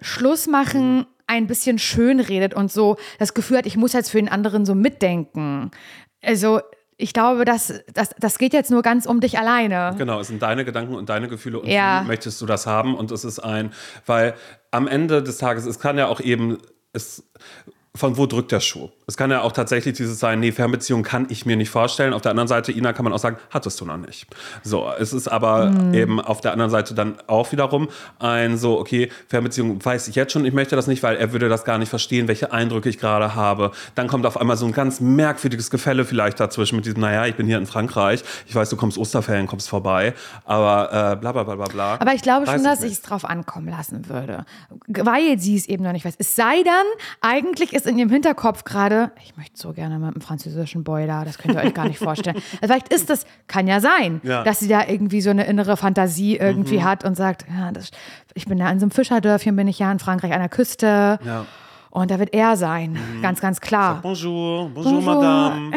[0.00, 4.28] Schlussmachen ein bisschen schön redet und so das Gefühl hat, ich muss jetzt für den
[4.28, 5.70] anderen so mitdenken.
[6.22, 6.60] Also
[6.96, 9.94] ich glaube, das, das, das geht jetzt nur ganz um dich alleine.
[9.96, 12.02] Genau, es sind deine Gedanken und deine Gefühle und ja.
[12.02, 13.72] wie möchtest du das haben und es ist ein,
[14.04, 14.34] weil
[14.72, 16.58] am Ende des Tages, es kann ja auch eben,
[16.92, 17.22] es
[17.94, 18.90] von wo drückt der Schuh?
[19.08, 22.12] Es kann ja auch tatsächlich dieses sein, nee, Fernbeziehung kann ich mir nicht vorstellen.
[22.12, 24.26] Auf der anderen Seite, Ina, kann man auch sagen, hattest du noch nicht.
[24.62, 25.94] So, es ist aber mhm.
[25.94, 30.34] eben auf der anderen Seite dann auch wiederum ein so, okay, Fernbeziehung weiß ich jetzt
[30.34, 32.98] schon, ich möchte das nicht, weil er würde das gar nicht verstehen, welche Eindrücke ich
[32.98, 33.70] gerade habe.
[33.94, 37.34] Dann kommt auf einmal so ein ganz merkwürdiges Gefälle vielleicht dazwischen mit diesem, naja, ich
[37.34, 40.12] bin hier in Frankreich, ich weiß, du kommst Osterferien, kommst vorbei,
[40.44, 41.96] aber äh, bla bla bla bla bla.
[41.98, 44.44] Aber ich glaube schon, ich dass ich es drauf ankommen lassen würde,
[44.86, 46.16] weil sie es eben noch nicht weiß.
[46.18, 46.86] Es sei dann,
[47.22, 51.38] eigentlich ist in ihrem Hinterkopf gerade, ich möchte so gerne mit einem französischen da, das
[51.38, 52.36] könnt ihr euch gar nicht vorstellen.
[52.60, 54.42] Also vielleicht ist das, kann ja sein, ja.
[54.42, 56.84] dass sie da irgendwie so eine innere Fantasie irgendwie mhm.
[56.84, 57.90] hat und sagt, ja, das,
[58.34, 61.18] ich bin da in so einem Fischerdörfchen, bin ich ja in Frankreich an der Küste.
[61.24, 61.46] Ja.
[61.90, 63.22] Und da wird er sein, mhm.
[63.22, 63.94] ganz, ganz klar.
[63.94, 65.14] Sag bonjour, bonjour, bonjour.
[65.14, 65.76] Madame.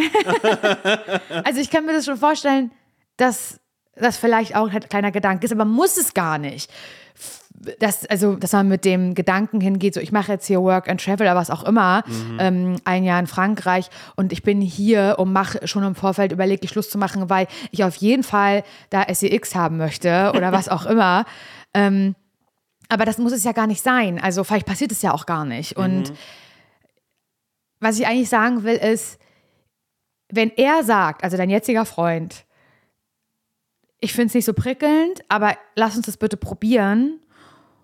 [1.43, 2.71] also ich kann mir das schon vorstellen,
[3.17, 3.59] dass
[3.95, 6.71] das vielleicht auch ein kleiner Gedanke ist, aber muss es gar nicht
[7.79, 11.03] dass, also, dass man mit dem Gedanken hingeht, so ich mache jetzt hier Work and
[11.03, 12.37] Travel oder was auch immer, mhm.
[12.39, 16.67] ähm, ein Jahr in Frankreich und ich bin hier und mache schon im Vorfeld überlegt,
[16.69, 20.85] Schluss zu machen, weil ich auf jeden Fall da SEX haben möchte oder was auch
[20.85, 21.25] immer.
[21.73, 22.15] Ähm,
[22.89, 24.19] aber das muss es ja gar nicht sein.
[24.19, 25.77] Also vielleicht passiert es ja auch gar nicht.
[25.77, 25.83] Mhm.
[25.83, 26.13] Und
[27.79, 29.19] was ich eigentlich sagen will, ist,
[30.29, 32.45] wenn er sagt, also dein jetziger Freund,
[33.99, 37.19] ich finde es nicht so prickelnd, aber lass uns das bitte probieren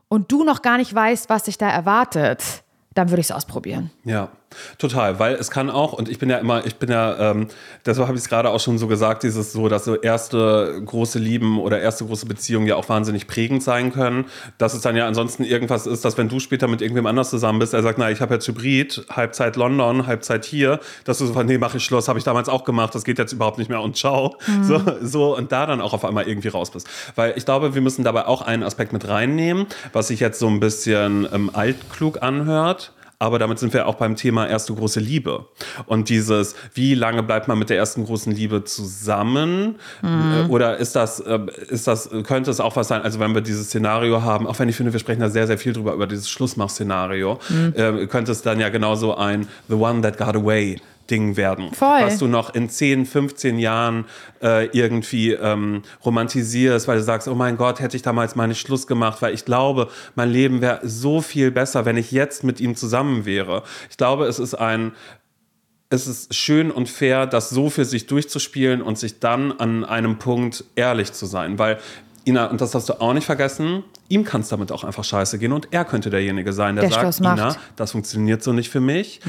[0.09, 3.91] und du noch gar nicht weißt, was dich da erwartet, dann würde ich es ausprobieren.
[4.03, 4.29] Ja.
[4.77, 7.47] Total, weil es kann auch, und ich bin ja immer, ich bin ja, ähm,
[7.85, 11.19] deshalb habe ich es gerade auch schon so gesagt, dieses so, dass so erste große
[11.19, 14.25] Lieben oder erste große Beziehungen ja auch wahnsinnig prägend sein können.
[14.57, 17.59] Dass es dann ja ansonsten irgendwas ist, dass wenn du später mit irgendwem anders zusammen
[17.59, 21.33] bist, er sagt, na, ich habe jetzt Hybrid, Halbzeit London, Halbzeit hier, dass du so
[21.33, 23.69] von, nee, mache ich Schluss, habe ich damals auch gemacht, das geht jetzt überhaupt nicht
[23.69, 24.37] mehr und ciao.
[24.47, 24.63] Mhm.
[24.63, 26.87] So, so, und da dann auch auf einmal irgendwie raus bist.
[27.15, 30.47] Weil ich glaube, wir müssen dabei auch einen Aspekt mit reinnehmen, was sich jetzt so
[30.47, 35.47] ein bisschen ähm, altklug anhört aber damit sind wir auch beim Thema erste große Liebe.
[35.87, 39.77] Und dieses, wie lange bleibt man mit der ersten großen Liebe zusammen?
[40.03, 40.49] Mhm.
[40.49, 43.67] Oder ist das, äh, ist das, könnte es auch was sein, also wenn wir dieses
[43.67, 46.29] Szenario haben, auch wenn ich finde, wir sprechen da sehr, sehr viel drüber, über dieses
[46.29, 47.73] Schlussmach-Szenario, mhm.
[47.75, 50.77] Äh, könnte es dann ja genauso ein The One That Got Away
[51.07, 51.73] Ding werden.
[51.73, 52.01] Voll.
[52.01, 54.05] Was du noch in 10, 15 Jahren
[54.41, 58.61] äh, irgendwie ähm, romantisierst, weil du sagst, oh mein Gott, hätte ich damals mal nicht
[58.61, 62.59] Schluss gemacht, weil ich glaube, mein Leben wäre so viel besser, wenn ich jetzt mit
[62.59, 63.63] ihm zusammen wäre.
[63.89, 64.91] Ich glaube, es ist ein
[65.89, 70.19] es ist schön und fair, das so für sich durchzuspielen und sich dann an einem
[70.19, 71.59] Punkt ehrlich zu sein.
[71.59, 71.79] Weil,
[72.27, 75.39] Ina, und das hast du auch nicht vergessen, ihm kann es damit auch einfach scheiße
[75.39, 77.19] gehen und er könnte derjenige sein, der, Der sagt.
[77.21, 79.21] Ina, das funktioniert so nicht für mich.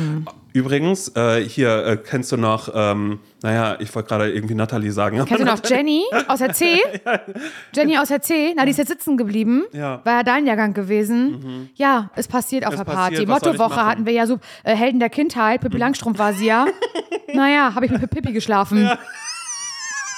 [0.52, 5.24] Übrigens, äh, hier äh, kennst du noch, ähm, naja, ich wollte gerade irgendwie Natalie sagen.
[5.24, 6.80] Kennst du noch Jenny aus der C?
[7.72, 8.54] Jenny aus der C?
[8.56, 9.64] Na, die ist jetzt sitzen geblieben.
[9.72, 10.00] Ja.
[10.04, 11.70] War ja dein Jahrgang gewesen.
[11.76, 13.26] Ja, es passiert auf Es der Party.
[13.26, 15.60] Mottowoche hatten wir ja so äh, Helden der Kindheit.
[15.60, 16.66] Pippi Langstrumpf war sie ja.
[17.32, 18.90] naja, habe ich mit Pippi geschlafen.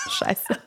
[0.09, 0.59] Scheiße.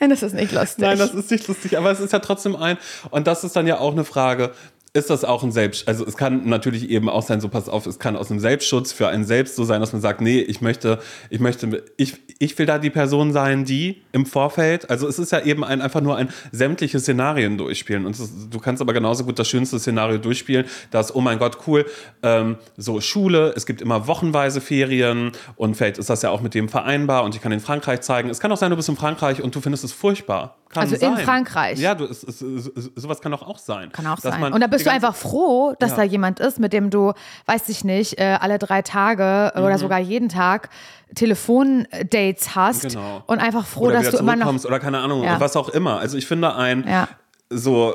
[0.00, 0.78] Das ist nicht lustig.
[0.78, 2.78] Nein, das ist nicht lustig, aber es ist ja trotzdem ein.
[3.10, 4.52] Und das ist dann ja auch eine Frage.
[4.96, 7.84] Ist das auch ein Selbst, also es kann natürlich eben auch sein, so pass auf,
[7.84, 10.60] es kann aus einem Selbstschutz für einen selbst so sein, dass man sagt, nee, ich
[10.60, 15.18] möchte, ich möchte, ich, ich will da die Person sein, die im Vorfeld, also es
[15.18, 18.92] ist ja eben ein, einfach nur ein sämtliche Szenarien durchspielen und ist, du kannst aber
[18.92, 21.86] genauso gut das schönste Szenario durchspielen, dass, oh mein Gott, cool,
[22.22, 26.54] ähm, so Schule, es gibt immer wochenweise Ferien und vielleicht ist das ja auch mit
[26.54, 28.30] dem vereinbar und ich kann in Frankreich zeigen.
[28.30, 30.56] Es kann auch sein, du bist in Frankreich und du findest es furchtbar.
[30.74, 31.24] Kann Also in sein.
[31.24, 31.78] Frankreich?
[31.78, 33.90] Ja, du, es, es, es, sowas kann doch auch sein.
[33.92, 34.52] Kann auch sein.
[34.52, 35.96] Und da bist du einfach froh, dass Ja.
[35.98, 37.12] da jemand ist, mit dem du,
[37.46, 39.62] weiß ich nicht, äh, alle drei Tage Mhm.
[39.64, 40.68] oder sogar jeden Tag
[41.14, 43.22] Telefondates hast Genau.
[43.26, 44.64] und einfach froh, oder dass du immer noch.
[44.64, 45.38] oder keine Ahnung, Ja.
[45.40, 45.98] was auch immer.
[45.98, 47.08] Also ich finde ein Ja.
[47.50, 47.94] so.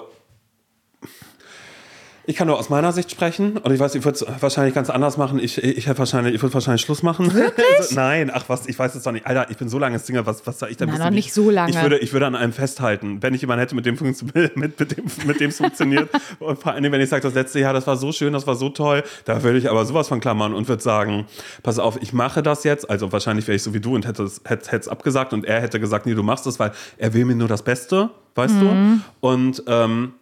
[2.30, 4.92] Ich kann nur aus meiner Sicht sprechen und ich weiß, ich würde es wahrscheinlich ganz
[4.92, 5.39] anders machen.
[5.39, 7.34] Ich, ich hätte wahrscheinlich, ich würde wahrscheinlich Schluss machen.
[7.34, 7.65] Wirklich?
[7.96, 9.26] Nein, ach was, ich weiß es doch nicht.
[9.26, 11.34] Alter, ich bin so lange Single, was, was soll ich da Na, noch nicht ich-
[11.34, 11.72] so lange.
[11.72, 14.80] Ich würde, ich würde an einem festhalten, wenn ich jemanden hätte, mit dem funktio- mit,
[14.80, 16.08] mit dem mit dem es funktioniert.
[16.39, 18.54] und vor allem, wenn ich sage, das letzte Jahr, das war so schön, das war
[18.56, 21.26] so toll, da würde ich aber sowas von klammern und würde sagen,
[21.63, 22.88] pass auf, ich mache das jetzt.
[22.92, 25.62] Also wahrscheinlich wäre ich so wie du und hätte es hätte, es abgesagt und er
[25.62, 29.02] hätte gesagt, nee, du machst es, weil er will mir nur das Beste, weißt Mhm.
[29.22, 29.28] du?
[29.28, 30.13] Und ähm,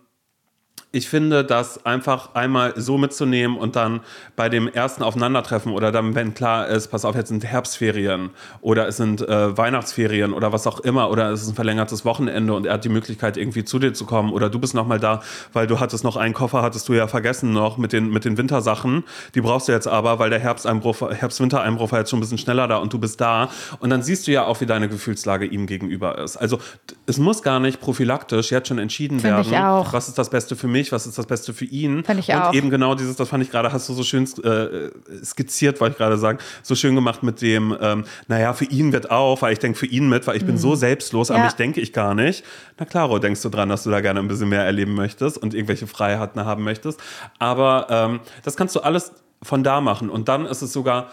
[0.93, 3.99] ich finde, das einfach einmal so mitzunehmen und dann
[4.37, 8.29] bei dem ersten Aufeinandertreffen oder dann, wenn klar ist, pass auf, jetzt sind Herbstferien
[8.61, 12.53] oder es sind äh, Weihnachtsferien oder was auch immer oder es ist ein verlängertes Wochenende
[12.53, 15.21] und er hat die Möglichkeit, irgendwie zu dir zu kommen oder du bist nochmal da,
[15.51, 18.37] weil du hattest noch einen Koffer, hattest du ja vergessen noch mit den, mit den
[18.37, 19.03] Wintersachen.
[19.35, 22.67] Die brauchst du jetzt aber, weil der Herbsteinbruch, Herbst-Wintereinbruch war jetzt schon ein bisschen schneller
[22.67, 23.49] da und du bist da.
[23.79, 26.37] Und dann siehst du ja auch, wie deine Gefühlslage ihm gegenüber ist.
[26.37, 26.59] Also
[27.05, 30.67] es muss gar nicht prophylaktisch jetzt schon entschieden Find werden, was ist das Beste für
[30.67, 32.03] mich, was ist das Beste für ihn.
[32.03, 32.53] Find ich und auch.
[32.53, 34.89] eben genau dieses, das fand ich gerade, hast du so schön äh,
[35.23, 39.09] skizziert, wollte ich gerade sagen, so schön gemacht mit dem, ähm, naja, für ihn wird
[39.11, 41.39] auch, weil ich denke für ihn mit, weil ich bin so selbstlos, an Mhm.
[41.39, 41.45] Ja.
[41.45, 42.43] mich denke ich gar nicht.
[42.77, 45.53] Na klaro, denkst du dran, dass du da gerne ein bisschen mehr erleben möchtest und
[45.53, 46.99] irgendwelche Freiheiten haben möchtest.
[47.39, 49.11] Aber ähm, das kannst du alles
[49.43, 50.09] von da machen.
[50.09, 51.11] Und dann ist es sogar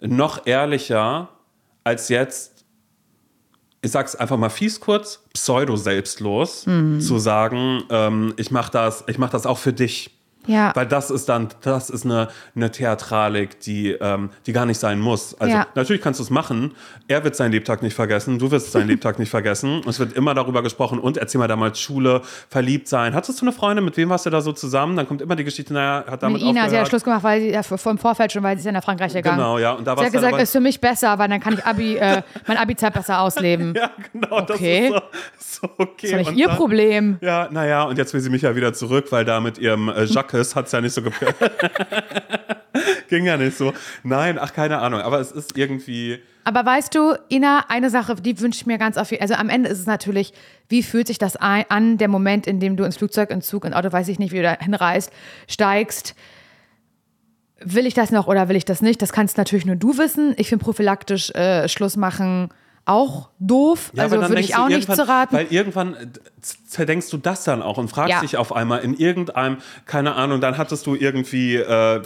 [0.00, 1.28] noch ehrlicher
[1.84, 2.57] als jetzt
[3.82, 7.00] ich sag's einfach mal fies kurz, pseudo-selbstlos, Mhm.
[7.00, 10.10] zu sagen, ähm, ich mach das, ich mach das auch für dich.
[10.46, 10.72] Ja.
[10.74, 14.98] Weil das ist dann, das ist eine, eine Theatralik, die, ähm, die gar nicht sein
[14.98, 15.38] muss.
[15.38, 15.66] Also Ja.
[15.74, 16.72] natürlich kannst du es machen.
[17.06, 19.80] Er wird seinen Lebtag nicht vergessen, du wirst seinen Lebtag nicht vergessen.
[19.80, 20.98] Und es wird immer darüber gesprochen.
[21.00, 23.14] Und erzähl mal damals Schule, verliebt sein.
[23.14, 23.84] Hattest du eine Freundin?
[23.84, 24.96] Mit wem warst du da so zusammen?
[24.96, 26.88] Dann kommt immer die Geschichte, naja, hat damit Mit Ina, sie hat aufgehört.
[26.88, 29.36] Schluss gemacht, weil sie ja, vom Vorfeld schon, weil sie ist ja nach Frankreich gegangen.
[29.38, 29.72] Genau, ja.
[29.72, 32.22] Und da Sie hat gesagt, ist für mich besser, weil dann kann ich Abi, äh,
[32.46, 33.74] mein Abi-Zeit besser ausleben.
[33.78, 34.38] Ja, genau.
[34.40, 34.90] Okay.
[34.92, 35.02] Das
[35.40, 36.10] ist so, so okay.
[36.12, 37.18] Das ist ihr dann- Problem.
[37.20, 40.04] Ja, naja, und jetzt will sie mich ja wieder zurück, weil da mit ihrem äh,
[40.04, 41.34] Jacques hat es ja nicht so gepasst.
[43.08, 43.72] Ging ja nicht so.
[44.02, 45.00] Nein, ach, keine Ahnung.
[45.00, 46.20] Aber es ist irgendwie.
[46.44, 49.12] Aber weißt du, Ina, eine Sache, die wünsche ich mir ganz auf.
[49.20, 50.32] Also am Ende ist es natürlich,
[50.68, 53.74] wie fühlt sich das an, der Moment, in dem du ins Flugzeug, ins Zug, ins
[53.74, 55.10] Auto, weiß ich nicht, wie du da hinreist,
[55.48, 56.14] steigst.
[57.60, 59.02] Will ich das noch oder will ich das nicht?
[59.02, 60.34] Das kannst natürlich nur du wissen.
[60.36, 62.50] Ich finde prophylaktisch äh, Schluss machen
[62.88, 63.90] auch doof.
[63.94, 65.34] Ja, also würde ich auch nicht zu raten.
[65.34, 66.06] Weil irgendwann äh,
[66.40, 68.20] zerdenkst du das dann auch und fragst Ja.
[68.20, 71.56] dich auf einmal in irgendeinem, keine Ahnung, dann hattest du irgendwie.
[71.56, 72.02] Äh,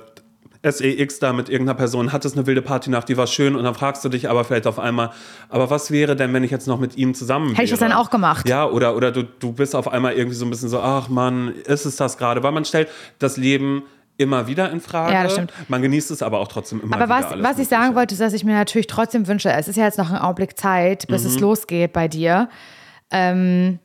[0.64, 4.04] SEX da mit irgendeiner Person, hattest eine wilde Partynacht, die war schön und dann fragst
[4.04, 5.10] du dich aber vielleicht auf einmal,
[5.48, 7.54] aber was wäre denn, wenn ich jetzt noch mit ihm zusammen wäre?
[7.56, 8.48] Hätte ich das dann auch gemacht?
[8.48, 11.52] Ja, oder, oder du, du bist auf einmal irgendwie so ein bisschen so, ach Mann,
[11.66, 12.44] ist es das gerade?
[12.44, 13.82] Weil man stellt das Leben
[14.22, 15.12] immer wieder in Frage.
[15.12, 15.52] Ja, das stimmt.
[15.68, 18.14] Man genießt es aber auch trotzdem immer Aber wieder was, alles was ich sagen wollte,
[18.14, 21.06] ist, dass ich mir natürlich trotzdem wünsche, es ist ja jetzt noch ein Augenblick Zeit,
[21.08, 21.28] bis Mhm.
[21.28, 22.48] es losgeht bei dir,
[23.10, 23.78] ähm,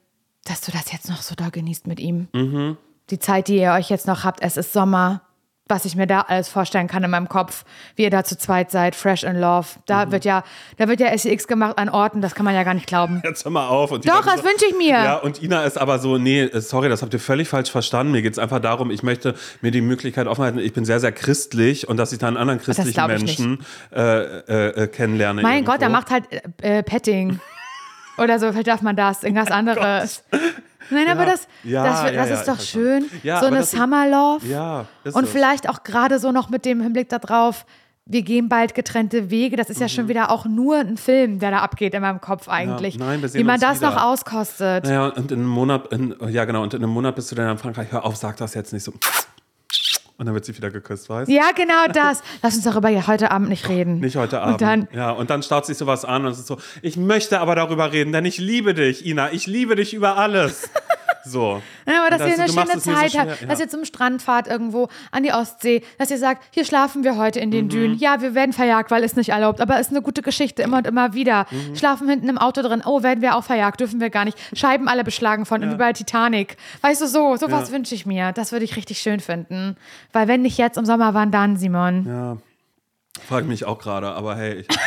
[0.45, 2.28] dass du das jetzt noch so da genießt mit ihm.
[2.34, 2.78] Mhm.
[3.10, 5.21] Die Zeit, die ihr euch jetzt noch habt, es ist Sommer.
[5.69, 8.71] Was ich mir da alles vorstellen kann in meinem Kopf, wie ihr da zu zweit
[8.71, 9.67] seid, fresh in love.
[9.86, 10.43] Da wird ja,
[10.77, 13.21] da wird ja SEX gemacht an Orten, das kann man ja gar nicht glauben.
[13.23, 13.89] Jetzt hör mal auf.
[13.89, 14.89] Doch, ganze- das wünsche ich mir.
[14.89, 18.12] Ja, und Ina ist aber so, nee, äh, sorry, das habt ihr völlig falsch verstanden.
[18.12, 20.99] Mir geht es einfach darum, ich möchte mir die Möglichkeit offen halten, ich bin sehr,
[20.99, 25.41] sehr christlich und dass ich da einen anderen christlichen Menschen äh, äh, äh, kennenlerne.
[25.41, 25.99] Mein Gott, der irgendwo.
[25.99, 26.25] macht halt
[26.62, 27.39] äh, äh, Petting.
[28.17, 30.23] Oder so, vielleicht darf man das, irgendwas anderes.
[30.89, 33.06] Nein, aber das, Ja, das, ja, das ja, ist doch schön.
[33.23, 34.45] Ja, so eine das Summer Love.
[34.47, 35.30] Ja, Und es.
[35.30, 37.65] vielleicht auch gerade so noch mit dem Hinblick darauf,
[38.10, 39.58] wir gehen bald getrennte Wege.
[39.58, 42.47] Das ist ja schon wieder auch nur ein Film, der da abgeht in meinem Kopf
[42.47, 42.97] eigentlich.
[42.97, 43.06] Mhm.
[43.06, 43.91] nein, wir sehen Wie man das wieder.
[43.91, 44.86] noch auskostet.
[44.86, 47.50] Naja, und in einem Monat, in, ja genau, und in einem Monat bist du dann
[47.52, 48.93] in Frankreich, hör auf, sag das jetzt nicht so.
[50.17, 51.34] Und dann wird sie wieder geküsst, weißt du?
[51.34, 52.23] Ja, genau das.
[52.41, 53.99] Lass uns darüber ja heute Abend nicht reden.
[53.99, 54.53] Nicht heute Abend.
[54.53, 57.39] Und dann, ja, und dann staut sich sowas an und es ist so, ich möchte
[57.39, 60.69] aber darüber reden, denn ich liebe dich, Ina, ich liebe dich über alles.
[61.27, 61.61] So.
[61.85, 63.47] Ja, aber dass Und ihr eine du machst schöne es so Zeit schwer, habt, ja.
[63.47, 67.17] dass ihr zum Strand fahrt irgendwo an die Ostsee, dass ihr sagt, hier schlafen wir
[67.17, 67.69] heute in den Mhm.
[67.69, 67.97] Dünen.
[67.97, 70.87] Ja, wir werden verjagt, weil ist nicht erlaubt, aber ist eine gute Geschichte immer und
[70.87, 71.45] immer wieder.
[71.51, 71.75] Mhm.
[71.75, 74.37] Schlafen hinten im Auto drin, oh, werden wir auch verjagt, dürfen wir gar nicht.
[74.53, 76.57] Scheiben alle beschlagen von, wie bei Titanic.
[76.81, 78.31] Weißt du, so, sowas wünsche ich mir.
[78.31, 79.75] Das würde ich richtig schön finden.
[80.13, 82.05] Weil wenn nicht jetzt im Sommer, wann dann, Simon?
[82.07, 82.37] Ja.
[83.27, 84.67] Frag mich auch gerade, aber hey, ich,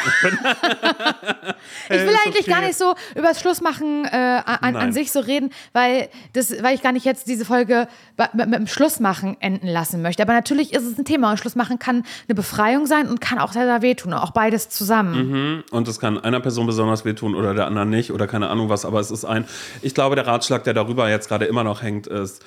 [1.89, 2.51] Ich will eigentlich okay.
[2.51, 6.75] gar nicht so über das Schlussmachen äh, an, an sich so reden, weil, das, weil
[6.75, 7.89] ich gar nicht jetzt diese Folge
[8.33, 10.23] mit, mit dem Schlussmachen enden lassen möchte.
[10.23, 13.53] Aber natürlich ist es ein Thema und Schlussmachen kann eine Befreiung sein und kann auch
[13.53, 14.13] sehr, sehr wehtun.
[14.13, 15.65] Auch beides zusammen.
[15.71, 18.85] und es kann einer Person besonders wehtun oder der anderen nicht oder keine Ahnung was,
[18.85, 19.47] aber es ist ein,
[19.83, 22.45] ich glaube, der Ratschlag, der darüber jetzt gerade immer noch hängt, ist,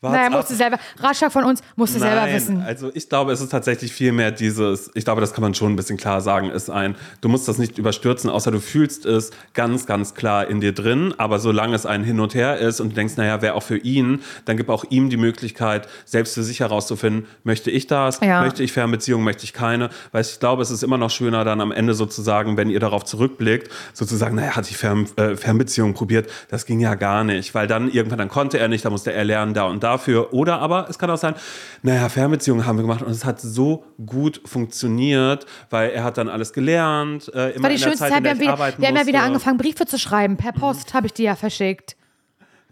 [0.00, 2.62] wart's Naja, du selber, Ratschlag von uns, musst du selber Nein, wissen.
[2.62, 5.72] Also ich glaube, es ist tatsächlich viel mehr dieses, ich glaube, das kann man schon
[5.72, 9.30] ein bisschen klar sagen, ist ein, du musst das nicht überstürzen, außer du fühlst es
[9.54, 12.90] ganz, ganz klar in dir drin, aber solange es ein Hin und Her ist und
[12.90, 16.42] du denkst, naja, wäre auch für ihn, dann gib auch ihm die Möglichkeit, selbst für
[16.44, 18.42] sich herauszufinden, möchte ich das, Ja.
[18.42, 21.60] möchte ich Fernbeziehung, möchte ich keine, weil ich glaube, es ist immer noch schöner dann
[21.60, 26.30] am Ende sozusagen, wenn ihr darauf zurückblickt, sozusagen, naja, hatte ich Fern, äh, Fernbeziehung probiert,
[26.50, 29.24] das ging ja gar nicht, weil dann irgendwann, dann konnte er nicht, da musste er
[29.24, 31.34] lernen, da und dafür, oder aber es kann auch sein,
[31.82, 36.28] naja, Fernbeziehungen haben wir gemacht und es hat so gut funktioniert, weil er hat dann
[36.28, 38.24] alles gelernt, äh, immer war die schönste Zeit, Zeit.
[38.24, 39.18] Wir haben, wieder, wir haben ja wieder.
[39.20, 39.26] Mhm.
[39.26, 40.36] angefangen, Briefe zu schreiben.
[40.36, 41.96] Per Post habe ich die ja verschickt.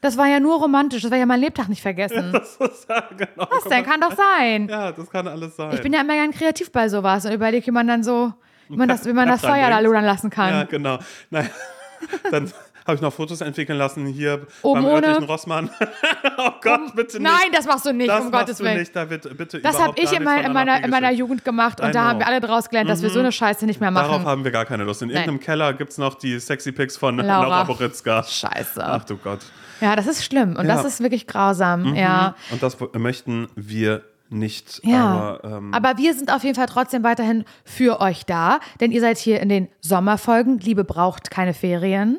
[0.00, 1.02] Das war ja nur romantisch.
[1.02, 2.32] Das ich ja mein Lebtag nicht vergessen.
[2.88, 3.48] ja, genau.
[3.50, 3.84] Was denn?
[3.84, 4.68] Kann doch sein.
[4.68, 5.72] Ja, das kann alles sein.
[5.74, 8.32] Ich bin ja immer gern kreativ bei sowas und überlege, wie man dann so,
[8.68, 10.50] wie man das, wie man das Feuer da lodern lassen kann.
[10.50, 10.98] Ja, genau.
[11.30, 11.48] Naja,
[12.30, 12.52] dann
[12.86, 15.06] habe ich noch Fotos entwickeln lassen hier Oben beim ohne?
[15.06, 15.70] örtlichen Rossmann.
[16.38, 17.22] oh Gott, bitte nicht.
[17.22, 18.78] Nein, das machst du nicht, das um machst Gottes du Willen.
[18.78, 18.94] nicht.
[18.94, 21.10] Da wird bitte Das habe ich in, mein, in, meiner, in meiner.
[21.10, 23.64] Jugend gemacht und I da haben wir alle daraus gelernt, dass wir so eine Scheiße
[23.66, 24.26] nicht mehr Darauf machen.
[24.26, 25.02] haben wir gar keine Lust.
[25.02, 27.42] In irgendeinem Keller gibt es noch die sexy Pics von Laura.
[27.42, 28.22] Laura, Boritzka.
[28.22, 28.84] Scheiße.
[28.84, 29.40] Ach du Gott.
[29.80, 30.74] Ja, das ist schlimm und Ja.
[30.76, 31.94] das ist wirklich grausam.
[31.94, 32.34] Ja.
[32.50, 34.80] Und das möchten wir nicht.
[34.84, 38.92] Ja, Aber, ähm, aber wir sind auf jeden Fall trotzdem weiterhin für euch da, denn
[38.92, 40.58] ihr seid hier in den Sommerfolgen.
[40.58, 42.18] Liebe braucht keine Ferien.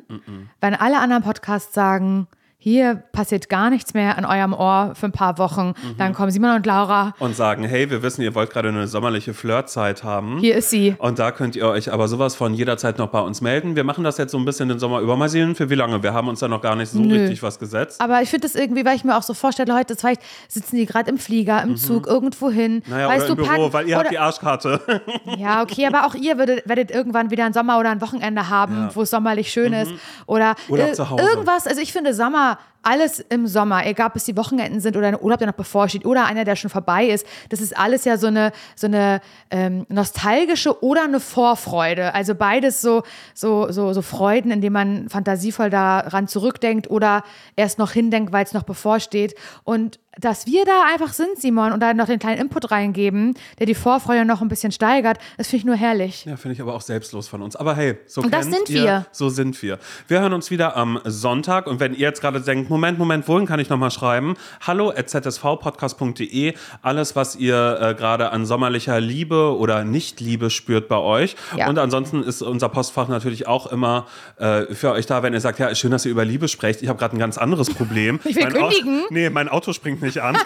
[0.62, 2.28] Wenn alle anderen Podcasts sagen,
[2.71, 5.97] hier passiert gar nichts mehr an eurem Ohr für ein paar Wochen, Mhm.
[5.97, 7.13] dann kommen Simon und Laura.
[7.19, 10.39] und sagen, hey, wir wissen, ihr wollt gerade eine sommerliche Flirtzeit haben.
[10.39, 10.95] Hier ist sie.
[10.99, 13.75] Und da könnt ihr euch aber sowas von jederzeit noch bei uns melden.
[13.75, 15.15] Wir machen das jetzt so ein bisschen den Sommer über.
[15.17, 16.01] Mal sehen, für wie lange.
[16.03, 17.15] Wir haben uns da noch gar nicht so Nö.
[17.19, 18.01] richtig was gesetzt.
[18.01, 20.86] Aber ich finde das irgendwie, weil ich mir auch so vorstelle, heute vielleicht sitzen die
[20.86, 22.84] gerade im Flieger, im Zug, irgendwo hin.
[22.86, 22.91] Mhm.
[22.91, 24.82] Naja, weißt oder im du, Büro, packen- weil ihr oder, habt die Arschkarte.
[25.38, 28.89] Ja, okay, aber auch ihr werdet, werdet irgendwann wieder einen Sommer oder ein Wochenende haben,
[28.93, 29.91] wo es sommerlich schön ist.
[30.25, 30.73] Oder Mhm.
[30.73, 31.23] Urlaub äh, zu Hause.
[31.23, 31.67] irgendwas.
[31.67, 35.20] Also ich finde Sommer, 话，alles im Sommer, egal ob es die Wochenenden sind oder ein
[35.20, 38.28] Urlaub, der noch bevorsteht, oder einer, der schon vorbei ist, das ist alles ja so
[38.28, 42.13] eine, so eine ähm, nostalgische oder eine Vorfreude.
[42.13, 47.24] Also beides so, so, so, so Freuden, in denen man fantasievoll daran zurückdenkt oder
[47.56, 49.36] erst noch hindenkt, weil es noch bevorsteht.
[49.63, 53.66] Und dass wir da einfach sind, Simon, und da noch den kleinen Input reingeben, der
[53.66, 56.26] die Vorfreude noch ein bisschen steigert, das finde ich nur herrlich.
[56.26, 57.56] Ja, finde ich aber auch selbstlos von uns.
[57.56, 59.06] Aber hey, so Und das sind ihr, wir.
[59.12, 59.80] So sind wir.
[60.08, 61.68] Wir hören uns wieder am Sonntag.
[61.68, 64.36] Und wenn ihr jetzt gerade denkt, Moment, Moment, wohin kann ich nochmal schreiben?
[64.65, 66.53] Hallo at zsvpodcast.de.
[66.82, 71.36] Alles, was ihr äh, gerade an sommerlicher Liebe oder Nicht-Liebe spürt bei euch.
[71.56, 71.69] Ja.
[71.69, 75.60] Und ansonsten ist unser Postfach natürlich auch immer äh, für euch da, wenn ihr sagt,
[75.60, 76.82] ja, schön, dass ihr über Liebe sprecht.
[76.82, 78.19] Ich habe gerade ein ganz anderes Problem.
[78.27, 79.01] Ich will mein Auto- kündigen.
[79.10, 80.38] nee, mein Auto springt nicht an.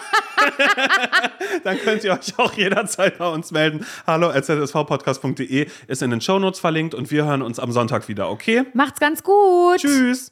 [1.64, 3.84] dann könnt ihr euch auch jederzeit bei uns melden.
[4.06, 8.30] Hallo at zsvpodcast.de ist in den Shownotes verlinkt und wir hören uns am Sonntag wieder,
[8.30, 8.64] okay?
[8.74, 9.78] Macht's ganz gut.
[9.78, 10.30] Tschüss.